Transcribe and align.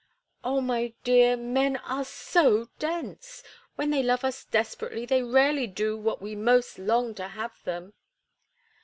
"Oh, 0.43 0.61
my 0.61 0.93
dear, 1.03 1.37
men 1.37 1.77
are 1.77 2.03
so 2.03 2.69
dense. 2.79 3.43
When 3.75 3.91
they 3.91 4.01
love 4.01 4.23
us 4.25 4.45
desperately 4.45 5.05
they 5.05 5.21
rarely 5.21 5.67
do 5.67 5.95
what 5.95 6.19
we 6.23 6.35
most 6.35 6.79
long 6.79 7.13
to 7.13 7.27
have 7.27 7.63
them. 7.65 7.93